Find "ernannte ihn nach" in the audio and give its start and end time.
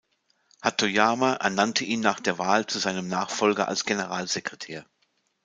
1.35-2.19